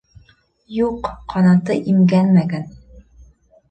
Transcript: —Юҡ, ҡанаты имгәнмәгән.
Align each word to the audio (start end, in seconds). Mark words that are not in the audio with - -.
—Юҡ, 0.77 1.05
ҡанаты 1.35 1.79
имгәнмәгән. 1.95 2.71